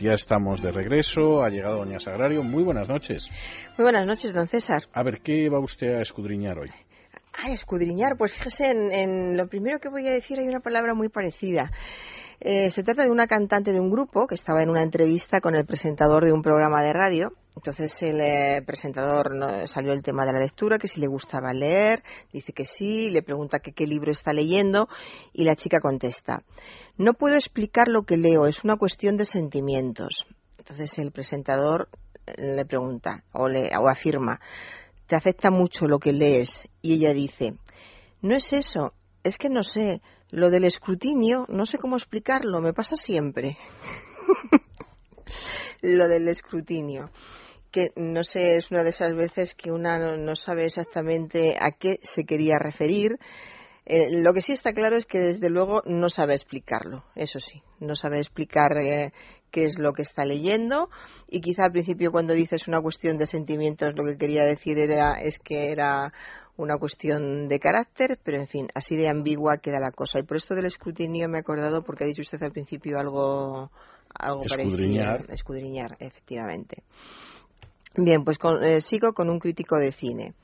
[0.00, 1.42] ya estamos de regreso.
[1.42, 2.42] Ha llegado Doña Sagrario.
[2.42, 3.28] Muy buenas noches.
[3.76, 4.84] Muy buenas noches, don César.
[4.92, 6.70] A ver, ¿qué va usted a escudriñar hoy?
[7.32, 11.08] A escudriñar, pues fíjese, en, lo primero que voy a decir hay una palabra muy
[11.08, 11.70] parecida.
[12.40, 15.54] Eh, se trata de una cantante de un grupo que estaba en una entrevista con
[15.54, 17.32] el presentador de un programa de radio.
[17.58, 19.32] Entonces el eh, presentador
[19.66, 23.20] salió el tema de la lectura, que si le gustaba leer, dice que sí, le
[23.20, 24.88] pregunta qué libro está leyendo
[25.32, 26.44] y la chica contesta,
[26.98, 30.24] no puedo explicar lo que leo, es una cuestión de sentimientos.
[30.56, 31.88] Entonces el presentador
[32.36, 34.38] le pregunta o, le, o afirma,
[35.08, 36.68] te afecta mucho lo que lees.
[36.80, 37.54] Y ella dice,
[38.22, 38.92] no es eso,
[39.24, 43.58] es que no sé, lo del escrutinio, no sé cómo explicarlo, me pasa siempre.
[45.82, 47.10] lo del escrutinio
[47.70, 51.98] que no sé, es una de esas veces que una no, sabe exactamente a qué
[52.02, 53.18] se quería referir.
[53.86, 57.62] Eh, lo que sí está claro es que desde luego no sabe explicarlo, eso sí,
[57.80, 59.12] no sabe explicar eh,
[59.50, 60.90] qué es lo que está leyendo
[61.26, 65.20] y quizá al principio cuando dices una cuestión de sentimientos lo que quería decir era
[65.22, 66.12] es que era
[66.58, 70.18] una cuestión de carácter, pero en fin, así de ambigua queda la cosa.
[70.18, 73.70] Y por esto del escrutinio me he acordado porque ha dicho usted al principio algo,
[74.12, 75.06] algo escudriñar.
[75.08, 75.34] parecido.
[75.34, 76.82] Escudriñar, efectivamente.
[78.00, 80.34] Bien, pues eh, sigo con un crítico de cine.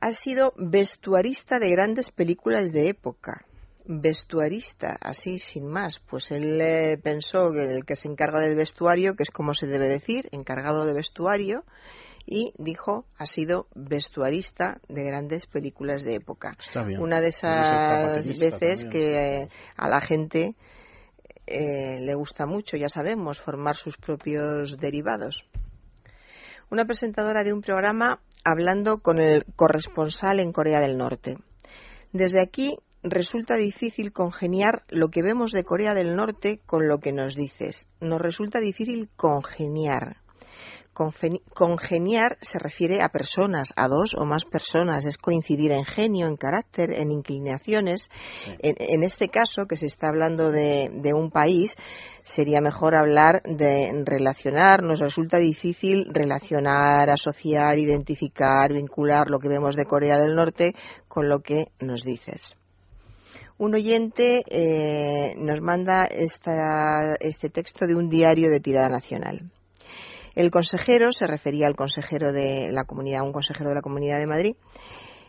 [0.00, 3.44] Ha sido vestuarista de grandes películas de época.
[3.84, 5.98] Vestuarista, así sin más.
[5.98, 9.66] Pues él eh, pensó que el que se encarga del vestuario, que es como se
[9.66, 11.64] debe decir, encargado de vestuario,
[12.24, 16.56] y dijo ha sido vestuarista de grandes películas de época.
[16.98, 20.54] Una de esas veces que a la gente
[21.46, 25.44] eh, le gusta mucho, ya sabemos, formar sus propios derivados
[26.70, 31.36] una presentadora de un programa hablando con el corresponsal en Corea del Norte.
[32.12, 37.12] Desde aquí resulta difícil congeniar lo que vemos de Corea del Norte con lo que
[37.12, 37.86] nos dices.
[38.00, 40.18] Nos resulta difícil congeniar.
[41.54, 46.36] Congeniar se refiere a personas, a dos o más personas, es coincidir en genio, en
[46.36, 48.10] carácter, en inclinaciones.
[48.58, 51.74] En, este caso, que se está hablando de, un país,
[52.22, 54.82] sería mejor hablar de relacionar.
[54.82, 60.74] Nos resulta difícil relacionar, asociar, identificar, vincular lo que vemos de Corea del Norte
[61.08, 62.54] con lo que nos dices.
[63.56, 69.50] Un oyente eh, nos manda este texto de un diario de tirada nacional.
[70.34, 74.26] El consejero se refería al consejero de la comunidad, un consejero de la Comunidad de
[74.26, 74.56] Madrid.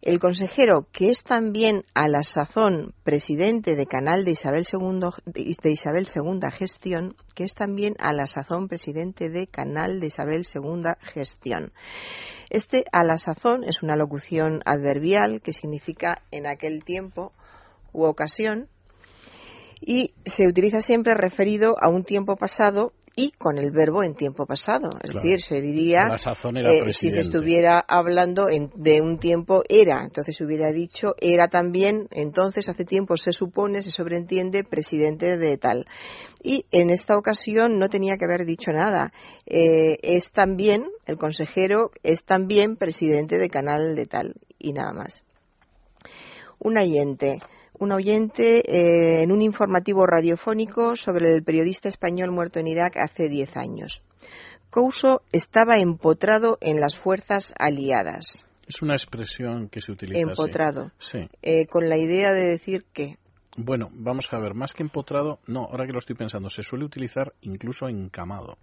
[0.00, 5.70] El consejero, que es también a la sazón presidente de Canal de Isabel II, de
[5.70, 10.82] Isabel II Gestión, que es también a la sazón presidente de Canal de Isabel II
[11.00, 11.72] Gestión.
[12.48, 17.32] Este a la sazón es una locución adverbial que significa en aquel tiempo
[17.92, 18.68] u ocasión
[19.80, 24.46] y se utiliza siempre referido a un tiempo pasado y con el verbo en tiempo
[24.46, 24.96] pasado.
[25.02, 30.44] Es decir, se diría, eh, si se estuviera hablando de un tiempo era, entonces se
[30.44, 35.86] hubiera dicho era también, entonces hace tiempo se supone, se sobreentiende presidente de tal.
[36.44, 39.12] Y en esta ocasión no tenía que haber dicho nada.
[39.46, 45.24] Eh, es también, el consejero es también presidente de canal de tal y nada más.
[46.60, 47.40] Un oyente
[47.78, 53.28] un oyente eh, en un informativo radiofónico sobre el periodista español muerto en Irak hace
[53.28, 54.02] diez años.
[54.70, 58.44] Couso estaba empotrado en las fuerzas aliadas.
[58.66, 60.20] Es una expresión que se utiliza.
[60.20, 60.92] Empotrado.
[60.98, 61.28] Sí.
[61.40, 63.16] Eh, con la idea de decir que.
[63.56, 66.84] Bueno, vamos a ver, más que empotrado, no, ahora que lo estoy pensando, se suele
[66.84, 68.58] utilizar incluso encamado.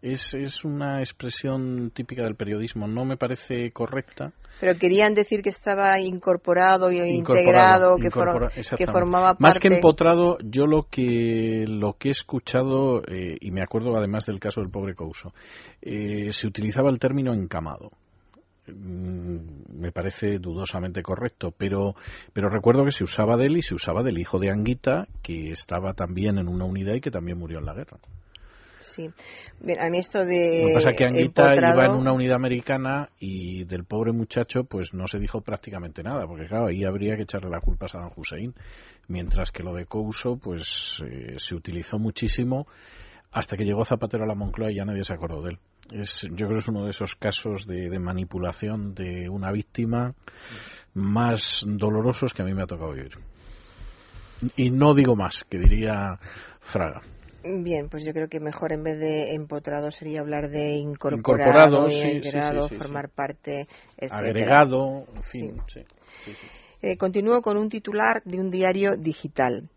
[0.00, 4.32] Es, es una expresión típica del periodismo, no me parece correcta.
[4.60, 9.42] Pero querían decir que estaba incorporado y integrado, que, que, formaba parte.
[9.42, 14.24] Más que empotrado, yo lo que lo que he escuchado eh, y me acuerdo además
[14.26, 15.32] del caso del pobre Couso,
[15.82, 17.90] eh, se utilizaba el término encamado
[18.66, 21.94] mm, me parece dudosamente correcto, pero,
[22.32, 25.50] pero recuerdo que se usaba de él y se usaba del hijo de Anguita, que
[25.50, 27.98] estaba también en una unidad y que también murió en la guerra.
[28.80, 29.10] Sí.
[29.78, 30.62] a mí esto de.
[30.62, 34.64] Lo que pasa es que Anguita iba en una unidad americana y del pobre muchacho,
[34.64, 37.88] pues no se dijo prácticamente nada, porque claro, ahí habría que echarle la culpa a
[37.88, 38.54] Saddam Hussein.
[39.08, 42.66] Mientras que lo de Couso, pues eh, se utilizó muchísimo
[43.32, 45.58] hasta que llegó Zapatero a la Moncloa y ya nadie se acordó de él.
[45.92, 50.14] Es, yo creo que es uno de esos casos de, de manipulación de una víctima
[50.94, 53.12] más dolorosos que a mí me ha tocado vivir.
[54.56, 56.18] Y no digo más, que diría
[56.60, 57.00] Fraga.
[57.62, 62.68] Bien, pues yo creo que mejor en vez de empotrado sería hablar de incorporado, incorporado
[62.68, 63.66] formar parte,
[64.10, 65.62] agregado, en fin.
[66.82, 69.68] Eh, continúo con un titular de un diario digital.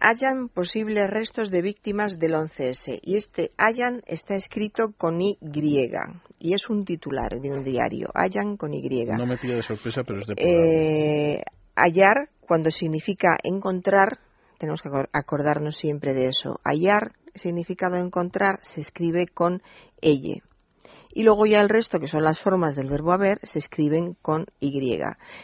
[0.00, 2.98] hayan posibles restos de víctimas del 11S.
[3.02, 5.38] Y este hayan está escrito con Y.
[6.40, 8.08] Y es un titular de un diario.
[8.14, 8.82] Hayan con Y.
[9.16, 11.42] No me pilla de sorpresa, pero es de eh,
[11.76, 14.18] Hallar, cuando significa encontrar,
[14.62, 16.60] tenemos que acordarnos siempre de eso.
[16.62, 19.60] Hallar, significado encontrar, se escribe con
[20.00, 20.44] elle.
[21.12, 24.46] Y luego ya el resto, que son las formas del verbo haber, se escriben con
[24.60, 25.00] Y.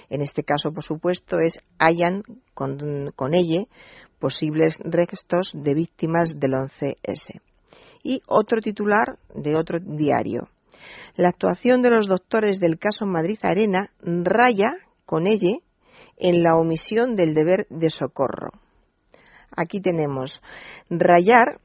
[0.08, 2.22] En este caso, por supuesto, es hayan
[2.54, 3.66] con, con elle
[4.20, 7.40] posibles restos de víctimas del 11S.
[8.04, 10.48] Y otro titular de otro diario.
[11.16, 14.74] La actuación de los doctores del caso Madrid Arena raya
[15.06, 15.64] con elle
[16.18, 18.52] en la omisión del deber de socorro.
[19.56, 20.42] Aquí tenemos
[20.90, 21.60] rayar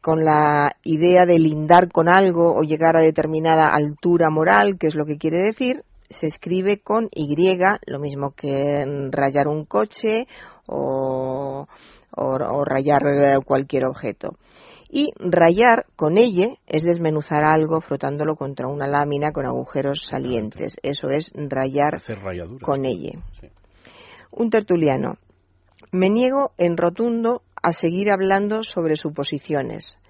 [0.00, 4.94] con la idea de lindar con algo o llegar a determinada altura moral, que es
[4.94, 7.34] lo que quiere decir, se escribe con Y,
[7.86, 10.26] lo mismo que rayar un coche
[10.66, 11.66] o,
[12.64, 13.02] rayar
[13.44, 14.36] cualquier objeto.
[14.90, 20.76] Y rayar con ella es desmenuzar algo frotándolo contra una lámina con agujeros salientes.
[20.82, 22.00] Eso es rayar
[22.60, 23.18] con ella.
[24.30, 25.16] Un tertuliano.
[25.94, 30.00] Me niego en rotundo a seguir hablando sobre suposiciones.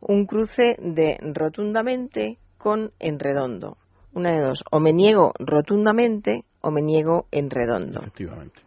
[0.00, 3.76] Un cruce de rotundamente con en redondo.
[4.14, 4.62] Una de dos.
[4.70, 7.98] O me niego rotundamente o me niego en redondo.
[7.98, 8.60] Efectivamente.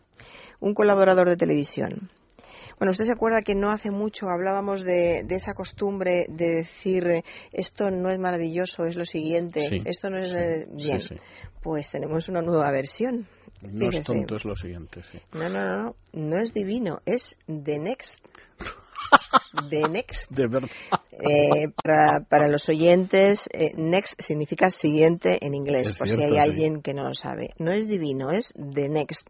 [0.59, 2.11] Un colaborador de televisión.
[2.77, 7.23] Bueno, usted se acuerda que no hace mucho hablábamos de, esa costumbre de decir
[7.53, 10.99] esto no es maravilloso, es lo siguiente, esto no es bien.
[11.63, 13.29] pues tenemos una nueva versión.
[13.71, 15.19] No es tonto, es lo siguiente, sí.
[15.33, 18.19] No, no, no, no es divino, es the next.
[19.69, 20.29] The next.
[20.31, 20.69] De verdad.
[21.11, 21.69] Eh,
[22.29, 27.03] para, los oyentes, eh, next significa siguiente en inglés, por si hay alguien que no
[27.03, 27.53] lo sabe.
[27.57, 29.29] No es divino, es the next.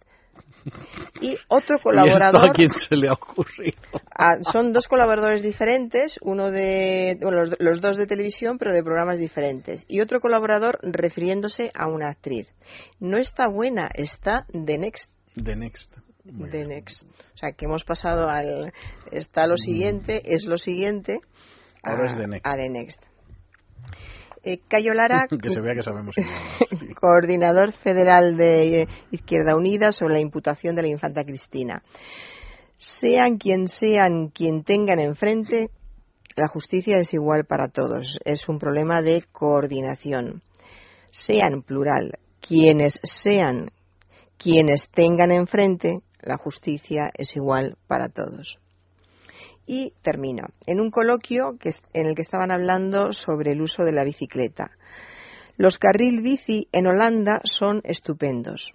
[1.22, 2.50] Y otro colaborador.
[2.50, 3.78] a quién se le ha ocurrido?
[4.12, 7.18] Ah, son dos colaboradores diferentes, uno de.
[7.22, 9.86] Bueno, los, dos de televisión, pero de programas diferentes.
[9.88, 12.52] Y otro colaborador refiriéndose a una actriz.
[13.00, 15.12] No está buena, está The Next.
[15.36, 15.96] The Next.
[16.24, 17.04] The Next.
[17.04, 18.74] O sea, que hemos pasado al.
[19.12, 21.20] Está lo siguiente, es lo siguiente.
[21.84, 22.48] Ahora es The Next.
[22.48, 23.15] A The Next.
[24.47, 26.15] Eh, Cayo Lara, que se vea que sabemos
[27.01, 31.81] coordinador federal de Izquierda Unida sobre la imputación de la infanta Cristina.
[32.77, 35.71] Sean quien sean quien tengan enfrente,
[36.36, 38.19] la justicia es igual para todos.
[38.24, 40.44] Es un problema de coordinación.
[41.09, 43.71] Sean plural, quienes sean
[44.38, 48.59] quienes tengan enfrente, la justicia es igual para todos.
[49.66, 50.48] Y termino.
[50.68, 51.58] En un coloquio
[51.94, 54.72] en el que estaban hablando sobre el uso de la bicicleta.
[55.58, 58.74] Los carril bici en Holanda son estupendos.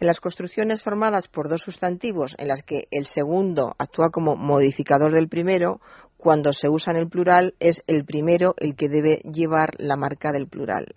[0.00, 5.12] En las construcciones formadas por dos sustantivos en las que el segundo actúa como modificador
[5.12, 5.80] del primero,
[6.16, 10.32] cuando se usa en el plural es el primero el que debe llevar la marca
[10.32, 10.94] del plural.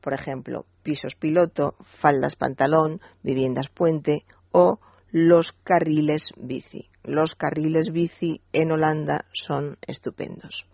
[0.00, 4.80] Por ejemplo, pisos piloto, faldas pantalón, viviendas puente o
[5.10, 6.88] los carriles bici.
[7.06, 10.66] Los carriles bici en Holanda son estupendos.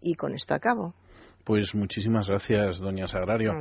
[0.00, 0.94] Y con esto acabo.
[1.44, 3.52] Pues muchísimas gracias, doña Sagrario.